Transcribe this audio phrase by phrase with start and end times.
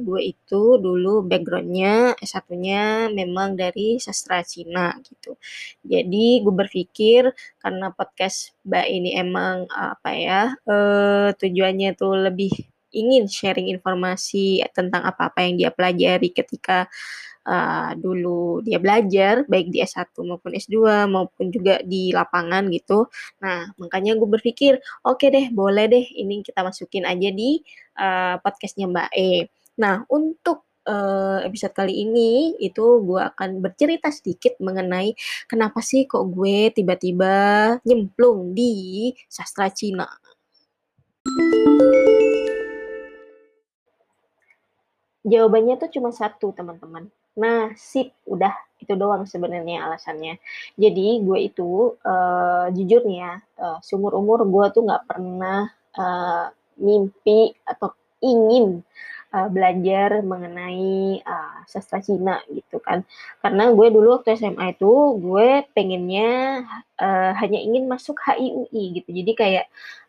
[0.00, 5.36] gue itu dulu backgroundnya S1-nya memang dari sastra Cina gitu.
[5.84, 7.28] Jadi gue berpikir
[7.60, 12.52] karena podcast Mbak ini emang apa ya uh, tujuannya tuh lebih
[12.92, 16.90] ingin sharing informasi tentang apa-apa yang dia pelajari ketika
[17.46, 23.08] uh, dulu dia belajar baik di S1 maupun S2 maupun juga di lapangan gitu.
[23.40, 27.60] Nah, makanya gue berpikir, oke okay deh, boleh deh ini kita masukin aja di
[28.00, 29.48] uh, podcastnya Mbak E.
[29.80, 35.16] Nah, untuk uh, episode kali ini itu gue akan bercerita sedikit mengenai
[35.48, 40.08] kenapa sih kok gue tiba-tiba nyemplung di sastra Cina.
[45.26, 47.08] Jawabannya tuh cuma satu, teman-teman.
[47.78, 50.36] Sip, udah itu doang sebenarnya alasannya.
[50.76, 56.52] Jadi gue itu uh, jujur nih ya, uh, seumur umur gue tuh nggak pernah uh,
[56.80, 58.84] mimpi atau ingin
[59.34, 63.06] uh, belajar mengenai uh, sastra Cina gitu kan.
[63.42, 66.62] Karena gue dulu waktu SMA itu gue pengennya
[66.98, 69.08] uh, hanya ingin masuk HIUI gitu.
[69.14, 69.66] Jadi kayak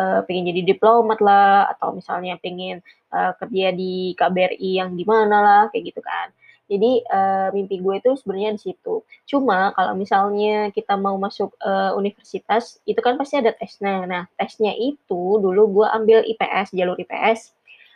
[0.00, 2.80] uh, pengen jadi diplomat lah atau misalnya pengen
[3.12, 6.32] uh, kerja di KBRI yang di mana lah kayak gitu kan.
[6.72, 9.04] Jadi uh, mimpi gue itu sebenarnya di situ.
[9.28, 14.08] Cuma kalau misalnya kita mau masuk uh, universitas itu kan pasti ada tesnya.
[14.08, 17.52] Nah tesnya itu dulu gue ambil IPS jalur IPS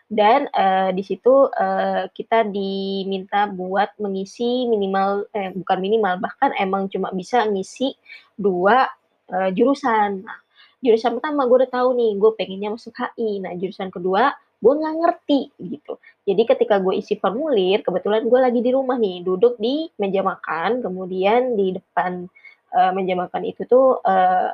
[0.06, 6.86] dan uh, di situ uh, kita diminta buat mengisi minimal eh bukan minimal bahkan emang
[6.86, 7.98] cuma bisa ngisi
[8.38, 8.86] dua
[9.34, 10.22] uh, jurusan.
[10.22, 10.38] Nah,
[10.78, 13.42] jurusan pertama gue udah tahu nih gue pengennya masuk HI.
[13.42, 14.30] Nah jurusan kedua
[14.62, 15.98] gue nggak ngerti gitu.
[16.26, 20.80] Jadi ketika gue isi formulir, kebetulan gue lagi di rumah nih, duduk di meja makan,
[20.80, 22.24] kemudian di depan
[22.72, 24.50] uh, meja makan itu tuh uh,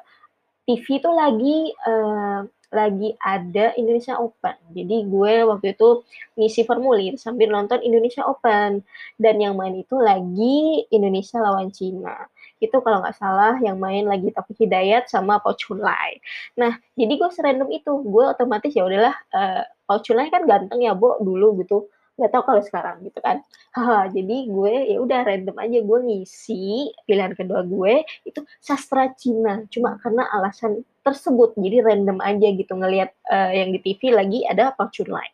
[0.66, 2.42] TV tuh lagi uh,
[2.72, 4.56] lagi ada Indonesia Open.
[4.72, 6.02] Jadi gue waktu itu
[6.40, 8.80] ngisi formulir sambil nonton Indonesia Open
[9.20, 14.30] dan yang main itu lagi Indonesia lawan Cina itu kalau nggak salah yang main lagi
[14.30, 16.22] Taufik Hidayat sama Pau Chunlai.
[16.54, 20.94] Nah, jadi gue serandom itu, gue otomatis ya udahlah uh, Pau Chunlai kan ganteng ya,
[20.94, 21.90] Bo, dulu gitu.
[22.20, 23.40] Nggak tahu kalau sekarang gitu kan.
[23.72, 29.64] Haha, jadi gue ya udah random aja gue ngisi pilihan kedua gue itu sastra Cina.
[29.72, 34.70] Cuma karena alasan tersebut, jadi random aja gitu ngelihat uh, yang di TV lagi ada
[34.76, 35.26] Pau Chunlai.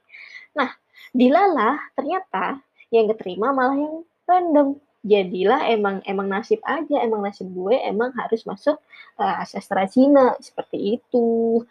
[0.56, 0.70] Nah,
[1.12, 7.76] dilalah ternyata yang keterima malah yang random jadilah emang emang nasib aja, emang nasib gue
[7.86, 8.76] emang harus masuk
[9.20, 11.62] uh, sastra Cina seperti itu.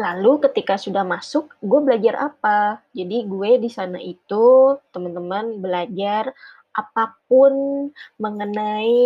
[0.00, 2.80] Lalu ketika sudah masuk, gue belajar apa?
[2.96, 6.32] Jadi gue di sana itu teman-teman belajar
[6.72, 7.52] apa pun
[8.16, 8.96] mengenai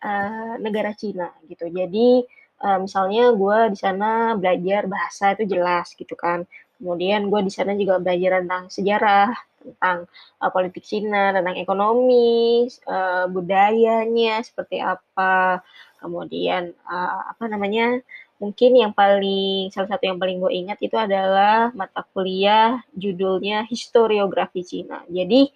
[0.00, 1.68] uh, negara Cina gitu.
[1.68, 2.24] Jadi
[2.64, 6.48] uh, misalnya gue di sana belajar bahasa itu jelas gitu kan.
[6.80, 10.08] Kemudian gue di sana juga belajar tentang sejarah, tentang
[10.40, 15.60] uh, politik Cina, tentang ekonomi, uh, budayanya seperti apa,
[15.98, 17.98] kemudian uh, apa namanya
[18.38, 24.62] Mungkin yang paling salah satu yang paling gue ingat itu adalah mata kuliah judulnya Historiografi
[24.62, 25.02] Cina.
[25.10, 25.50] Jadi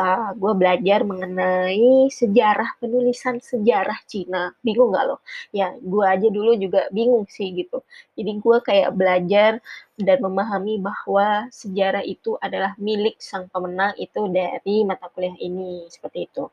[0.00, 4.56] uh, gue belajar mengenai sejarah penulisan sejarah Cina.
[4.64, 5.20] Bingung nggak lo?
[5.52, 7.84] Ya gue aja dulu juga bingung sih gitu.
[8.16, 9.60] Jadi gue kayak belajar
[10.00, 16.32] dan memahami bahwa sejarah itu adalah milik sang pemenang itu dari mata kuliah ini seperti
[16.32, 16.48] itu.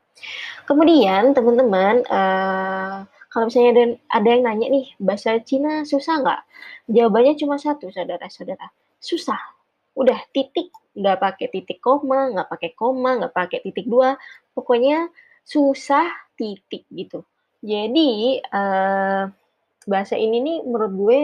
[0.68, 6.40] Kemudian teman-teman uh, Kalau misalnya ada ada yang nanya nih, bahasa Cina susah nggak?
[6.90, 9.38] Jawabannya cuma satu saudara-saudara, susah.
[9.94, 14.18] Udah titik, nggak pakai titik koma, nggak pakai koma, nggak pakai titik dua,
[14.50, 15.14] pokoknya
[15.46, 17.22] susah titik gitu.
[17.62, 19.30] Jadi, uh,
[19.86, 21.20] bahasa ini nih menurut gue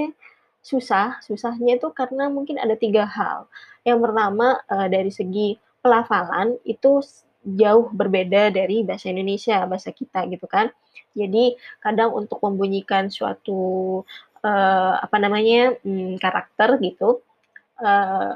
[0.62, 3.50] susah, susahnya itu karena mungkin ada tiga hal.
[3.82, 7.02] Yang pertama, uh, dari segi pelafalan itu
[7.46, 10.74] jauh berbeda dari bahasa Indonesia, bahasa kita gitu kan.
[11.14, 14.02] Jadi kadang untuk membunyikan suatu
[14.42, 17.22] uh, apa namanya um, karakter gitu,
[17.80, 18.34] uh,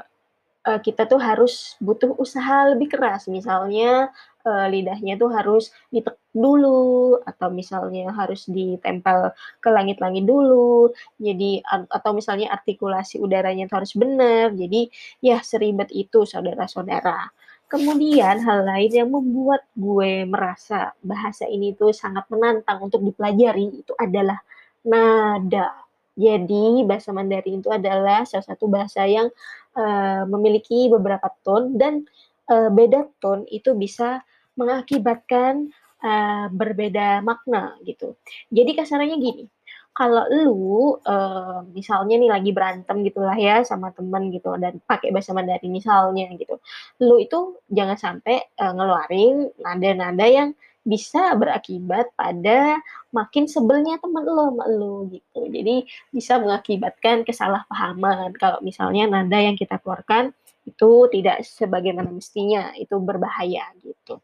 [0.65, 3.27] uh, kita tuh harus butuh usaha lebih keras.
[3.27, 4.09] Misalnya
[4.47, 10.89] uh, lidahnya tuh harus ditek dulu atau misalnya harus ditempel ke langit-langit dulu.
[11.19, 14.55] Jadi atau misalnya artikulasi udaranya itu harus benar.
[14.55, 14.87] Jadi
[15.19, 17.40] ya seribet itu saudara-saudara.
[17.71, 23.95] Kemudian hal lain yang membuat gue merasa bahasa ini tuh sangat menantang untuk dipelajari itu
[23.95, 24.43] adalah
[24.83, 25.71] nada.
[26.19, 29.31] Jadi bahasa Mandarin itu adalah salah satu bahasa yang
[29.79, 32.03] uh, memiliki beberapa tone dan
[32.51, 34.19] uh, beda tone itu bisa
[34.59, 35.71] mengakibatkan
[36.03, 38.19] uh, berbeda makna gitu.
[38.51, 39.43] Jadi kasarannya gini,
[39.91, 45.35] kalau lu uh, misalnya nih lagi berantem gitulah ya sama temen gitu dan pakai bahasa
[45.35, 46.57] Mandarin misalnya gitu,
[47.03, 50.49] lu itu jangan sampai uh, ngeluarin nada-nada yang
[50.81, 52.81] bisa berakibat pada
[53.13, 55.45] makin sebelnya temen lo sama lo gitu.
[55.45, 60.33] Jadi bisa mengakibatkan kesalahpahaman kalau misalnya nada yang kita keluarkan
[60.65, 64.21] itu tidak sebagaimana mestinya, itu berbahaya gitu.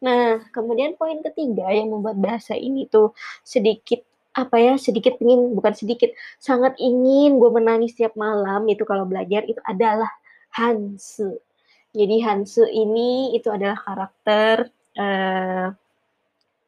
[0.00, 3.12] Nah, kemudian poin ketiga yang membuat bahasa ini tuh
[3.44, 9.02] sedikit apa ya sedikit ingin bukan sedikit sangat ingin gue menangis setiap malam itu kalau
[9.02, 10.10] belajar itu adalah
[10.54, 11.42] Hanse.
[11.90, 15.74] Jadi Hanse ini itu adalah karakter uh,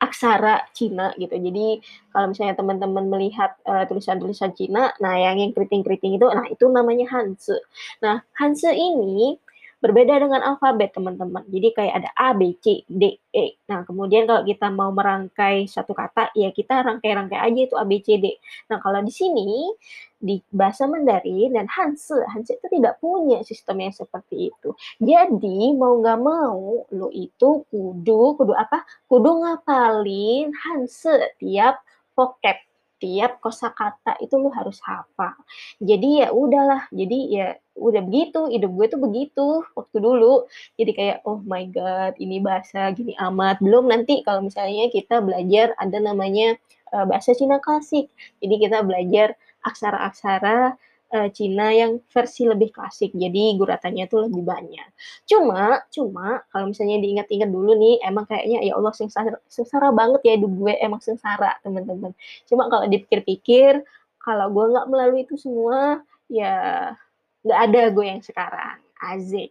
[0.03, 1.31] aksara Cina gitu.
[1.39, 1.79] Jadi
[2.11, 7.07] kalau misalnya teman-teman melihat uh, tulisan-tulisan Cina, nah yang yang keriting-keriting itu, nah itu namanya
[7.15, 7.63] Hanse.
[8.03, 9.39] Nah Hanse ini
[9.83, 11.43] Berbeda dengan alfabet, teman-teman.
[11.51, 13.59] Jadi kayak ada A, B, C, D, E.
[13.67, 17.99] Nah, kemudian kalau kita mau merangkai satu kata, ya kita rangkai-rangkai aja itu A, B,
[17.99, 18.39] C, D.
[18.71, 19.75] Nah, kalau di sini,
[20.23, 24.71] di bahasa Mandarin dan Hanse, Hanse itu tidak punya sistem yang seperti itu.
[25.03, 28.87] Jadi, mau nggak mau, lo itu kudu, kudu apa?
[29.11, 31.83] Kudu ngapalin Hanse tiap
[32.15, 32.55] vocab
[33.03, 35.35] tiap kosakata itu lu harus hafal.
[35.83, 37.47] Jadi ya udahlah, jadi ya
[37.77, 40.47] udah begitu, hidup gue tuh begitu waktu dulu.
[40.77, 43.61] Jadi kayak oh my god, ini bahasa gini amat.
[43.65, 46.57] Belum nanti kalau misalnya kita belajar ada namanya
[46.93, 48.13] uh, bahasa Cina klasik.
[48.45, 49.35] Jadi kita belajar
[49.65, 50.77] aksara-aksara
[51.13, 53.13] uh, Cina yang versi lebih klasik.
[53.17, 54.89] Jadi guratannya tuh lebih banyak.
[55.25, 60.33] Cuma, cuma kalau misalnya diingat-ingat dulu nih, emang kayaknya ya Allah sengsara, sengsara banget ya
[60.41, 62.13] hidup gue emang sengsara teman-teman.
[62.49, 63.81] Cuma kalau dipikir-pikir,
[64.21, 66.95] kalau gue nggak melalui itu semua, ya
[67.43, 68.79] nggak ada gue yang sekarang.
[69.03, 69.51] Azik.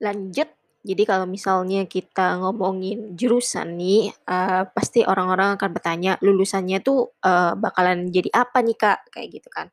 [0.00, 0.48] Lanjut
[0.80, 7.52] jadi kalau misalnya kita ngomongin jurusan nih, uh, pasti orang-orang akan bertanya, "Lulusannya tuh, uh,
[7.52, 9.68] bakalan jadi apa nih, Kak?" Kayak gitu kan.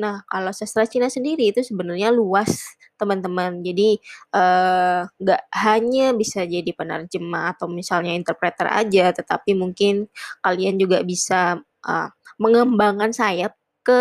[0.00, 2.64] Nah, kalau sastra Cina sendiri itu sebenarnya luas,
[2.96, 3.60] teman-teman.
[3.60, 4.00] Jadi,
[4.32, 10.08] uh, nggak hanya bisa jadi penerjemah atau misalnya interpreter aja, tetapi mungkin
[10.40, 12.08] kalian juga bisa, uh,
[12.40, 13.57] mengembangkan sayap
[13.88, 14.00] ke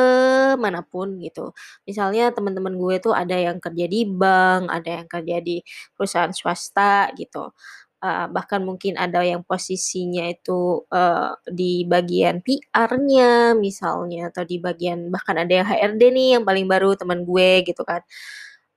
[0.59, 1.55] mana pun gitu.
[1.87, 5.63] Misalnya teman-teman gue tuh ada yang kerja di bank, ada yang kerja di
[5.95, 7.55] perusahaan swasta gitu.
[7.97, 15.09] Uh, bahkan mungkin ada yang posisinya itu uh, di bagian PR-nya misalnya atau di bagian
[15.09, 18.03] bahkan ada yang HRD nih yang paling baru teman gue gitu kan.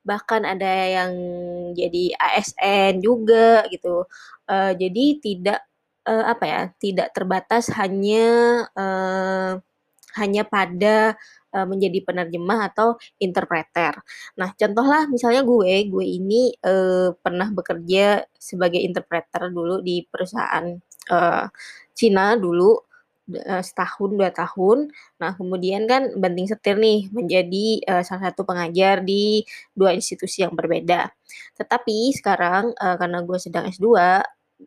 [0.07, 1.11] Bahkan ada yang
[1.77, 4.07] jadi ASN juga gitu.
[4.49, 5.59] Uh, jadi tidak
[6.07, 8.27] uh, apa ya, tidak terbatas hanya
[8.73, 9.61] uh,
[10.19, 11.15] hanya pada
[11.55, 13.99] uh, menjadi penerjemah atau interpreter.
[14.39, 20.65] Nah, contohlah misalnya gue, gue ini uh, pernah bekerja sebagai interpreter dulu di perusahaan
[21.11, 21.45] uh,
[21.95, 22.91] Cina dulu
[23.63, 24.91] setahun dua tahun.
[25.21, 30.51] Nah, kemudian kan banting setir nih menjadi uh, salah satu pengajar di dua institusi yang
[30.51, 31.07] berbeda.
[31.55, 33.87] Tetapi sekarang uh, karena gue sedang S2,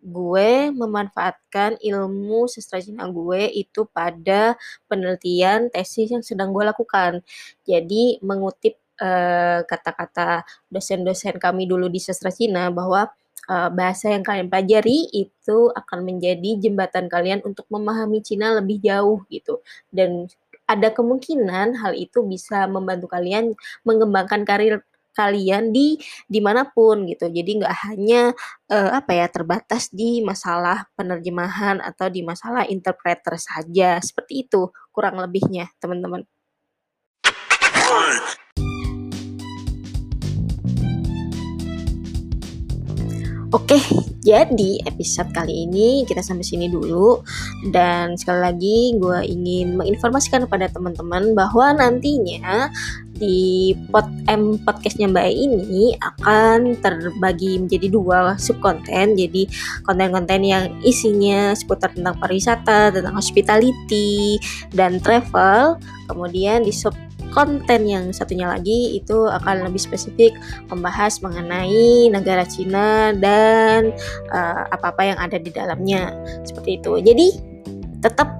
[0.02, 4.58] gue memanfaatkan ilmu sastra Cina gue itu pada
[4.90, 7.22] penelitian tesis yang sedang gue lakukan.
[7.62, 13.10] Jadi mengutip uh, kata-kata dosen-dosen kami dulu di sastra Cina bahwa
[13.48, 19.22] uh, bahasa yang kalian pelajari itu akan menjadi jembatan kalian untuk memahami Cina lebih jauh
[19.28, 19.60] gitu.
[19.92, 20.28] Dan
[20.64, 23.52] ada kemungkinan hal itu bisa membantu kalian
[23.84, 24.80] mengembangkan karir
[25.14, 25.97] kalian di
[26.28, 27.30] di mana pun gitu.
[27.30, 28.35] Jadi nggak hanya
[28.68, 33.97] uh, apa ya terbatas di masalah penerjemahan atau di masalah interpreter saja.
[34.02, 36.26] Seperti itu kurang lebihnya teman-teman.
[43.54, 43.78] Oke,
[44.26, 47.23] jadi episode kali ini kita sampai sini dulu
[47.70, 52.66] dan sekali lagi gue ingin menginformasikan kepada teman-teman bahwa nantinya
[53.14, 59.14] di pod M podcastnya Mbak ini akan terbagi menjadi dua subkonten.
[59.14, 59.46] Jadi
[59.87, 64.42] konten-konten yang isinya seputar tentang pariwisata, tentang hospitality
[64.75, 65.78] dan travel.
[66.11, 66.99] Kemudian di sub
[67.34, 70.32] konten yang satunya lagi itu akan lebih spesifik
[70.70, 73.90] membahas mengenai negara Cina dan
[74.30, 76.14] uh, apa-apa yang ada di dalamnya.
[76.46, 77.02] Seperti itu.
[77.02, 77.26] Jadi
[77.98, 78.30] tetap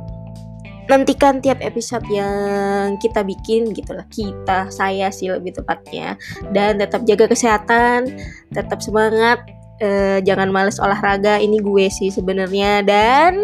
[0.87, 6.15] nantikan tiap episode yang kita bikin gitulah kita saya sih lebih tepatnya.
[6.55, 8.15] Dan tetap jaga kesehatan
[8.55, 9.43] tetap semangat
[9.83, 11.43] uh, jangan males olahraga.
[11.43, 12.87] Ini gue sih sebenarnya.
[12.87, 13.43] Dan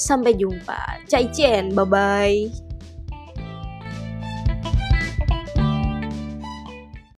[0.00, 1.04] sampai jumpa.
[1.12, 1.28] Cai
[1.76, 2.67] bye bye